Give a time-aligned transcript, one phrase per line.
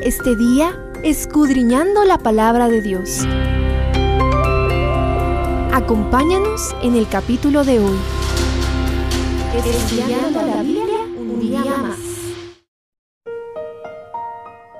[0.00, 3.26] este día escudriñando la palabra de Dios.
[5.72, 7.98] Acompáñanos en el capítulo de hoy.
[9.54, 11.98] Estudiando la Biblia un día más.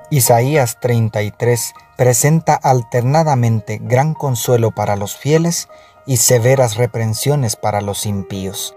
[0.09, 5.69] Isaías 33 presenta alternadamente gran consuelo para los fieles
[6.05, 8.75] y severas reprensiones para los impíos.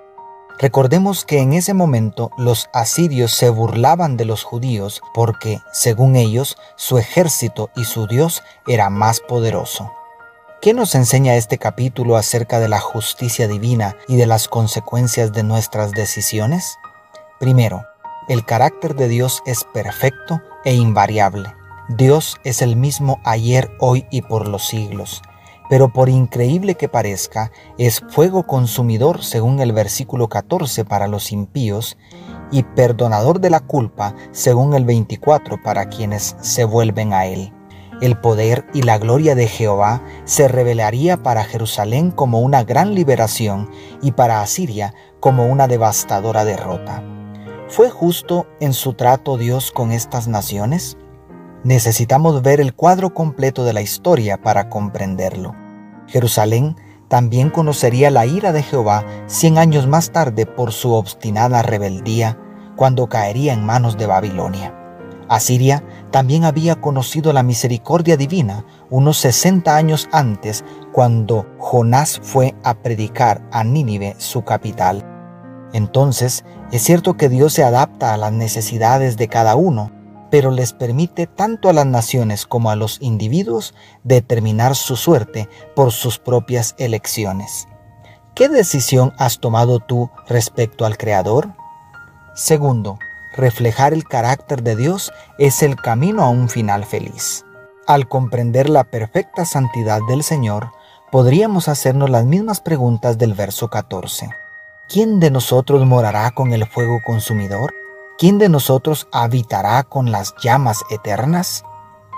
[0.59, 6.57] Recordemos que en ese momento los asirios se burlaban de los judíos porque, según ellos,
[6.77, 9.93] su ejército y su Dios era más poderoso.
[10.63, 15.43] ¿Qué nos enseña este capítulo acerca de la justicia divina y de las consecuencias de
[15.43, 16.79] nuestras decisiones?
[17.39, 17.85] Primero,
[18.29, 21.55] el carácter de Dios es perfecto e invariable.
[21.91, 25.21] Dios es el mismo ayer, hoy y por los siglos
[25.69, 31.97] pero por increíble que parezca, es fuego consumidor según el versículo 14 para los impíos
[32.51, 37.53] y perdonador de la culpa según el 24 para quienes se vuelven a él.
[38.01, 43.71] El poder y la gloria de Jehová se revelaría para Jerusalén como una gran liberación
[44.03, 47.03] y para Asiria como una devastadora derrota.
[47.69, 50.99] ¿Fue justo en su trato Dios con estas naciones?
[51.65, 55.66] Necesitamos ver el cuadro completo de la historia para comprenderlo.
[56.07, 56.77] Jerusalén
[57.09, 62.39] también conocería la ira de Jehová cien años más tarde por su obstinada rebeldía,
[62.77, 64.75] cuando caería en manos de Babilonia.
[65.29, 72.75] Asiria también había conocido la misericordia divina unos 60 años antes, cuando Jonás fue a
[72.75, 75.05] predicar a Nínive, su capital.
[75.73, 79.91] Entonces, es cierto que Dios se adapta a las necesidades de cada uno,
[80.31, 83.75] pero les permite tanto a las naciones como a los individuos
[84.05, 87.69] determinar su suerte por sus propias elecciones.
[88.35, 91.49] ¿Qué decisión has tomado tú respecto al Creador?
[92.35, 92.99] Segundo,
[93.35, 97.45] reflejar el carácter de Dios es el camino a un final feliz.
[97.87, 100.73] Al comprender la perfecta santidad del Señor,
[101.11, 104.29] podríamos hacernos las mismas preguntas del verso 14.
[104.89, 107.73] ¿Quién de nosotros morará con el fuego consumidor?
[108.19, 111.65] ¿Quién de nosotros habitará con las llamas eternas?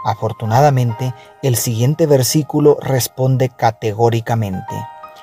[0.05, 4.75] Afortunadamente, el siguiente versículo responde categóricamente,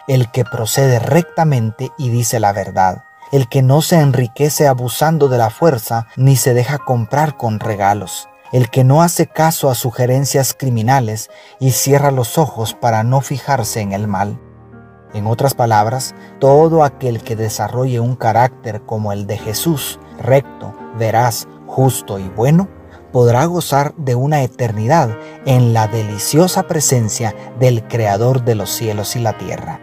[0.08, 5.38] el que procede rectamente y dice la verdad, el que no se enriquece abusando de
[5.38, 10.53] la fuerza ni se deja comprar con regalos, el que no hace caso a sugerencias
[10.53, 14.40] criminales y cierra los ojos para no fijarse en el mal.
[15.14, 21.48] En otras palabras, todo aquel que desarrolle un carácter como el de Jesús, recto, veraz,
[21.68, 22.68] justo y bueno,
[23.12, 25.09] podrá gozar de una eternidad
[25.46, 29.80] en la deliciosa presencia del Creador de los cielos y la tierra.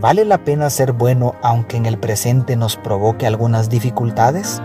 [0.00, 4.60] ¿Vale la pena ser bueno aunque en el presente nos provoque algunas dificultades?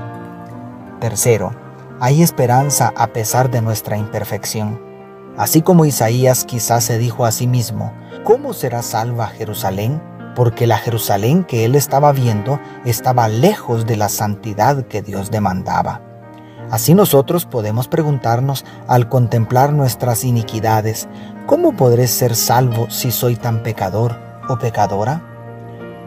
[0.99, 1.51] Tercero,
[1.99, 4.81] hay esperanza a pesar de nuestra imperfección.
[5.37, 7.93] Así como Isaías quizás se dijo a sí mismo,
[8.23, 10.01] ¿cómo será salva Jerusalén?
[10.37, 16.01] Porque la Jerusalén que él estaba viendo estaba lejos de la santidad que Dios demandaba.
[16.69, 21.09] Así nosotros podemos preguntarnos al contemplar nuestras iniquidades,
[21.47, 24.15] ¿cómo podré ser salvo si soy tan pecador
[24.47, 25.23] o pecadora?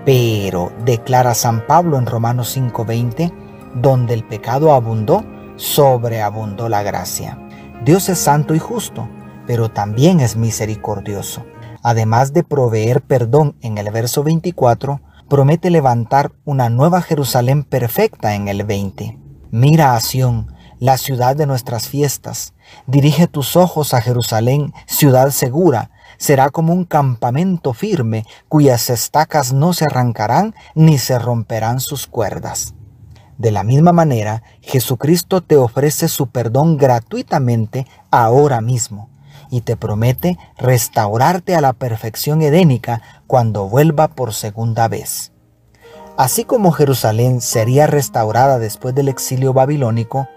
[0.05, 3.33] Pero, declara San Pablo en Romanos 5:20,
[3.75, 5.25] donde el pecado abundó,
[5.57, 7.37] sobreabundó la gracia.
[7.85, 9.09] Dios es santo y justo,
[9.45, 11.45] pero también es misericordioso.
[11.83, 18.49] Además de proveer perdón en el verso 24, promete levantar una nueva Jerusalén perfecta en
[18.49, 19.19] el 20.
[19.51, 22.53] Mira a Sión, la ciudad de nuestras fiestas.
[22.87, 25.91] Dirige tus ojos a Jerusalén, ciudad segura.
[26.19, 32.75] Será como un campamento firme, cuyas estacas no se arrancarán ni se romperán sus cuerdas.
[33.39, 39.09] De la misma manera, Jesucristo te ofrece su perdón gratuitamente ahora mismo
[39.50, 45.33] y te promete restaurarte a la perfección edénica cuando vuelva por segunda vez.
[46.16, 50.29] Así como Jerusalén sería restaurada después del exilio babilónico,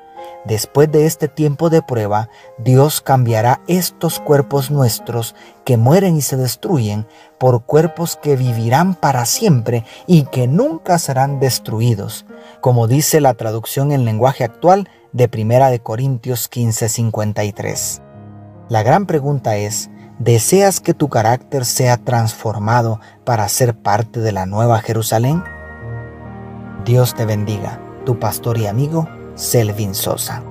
[0.45, 6.37] después de este tiempo de prueba, Dios cambiará estos cuerpos nuestros que mueren y se
[6.37, 7.07] destruyen
[7.37, 12.25] por cuerpos que vivirán para siempre y que nunca serán destruidos,
[12.61, 18.02] como dice la traducción en lenguaje actual de 1 de Corintios 15:53.
[18.69, 19.89] La gran pregunta es,
[20.19, 25.43] ¿deseas que tu carácter sea transformado para ser parte de la nueva Jerusalén?
[26.85, 30.43] Dios te bendiga, tu pastor y amigo Selvin Sosa.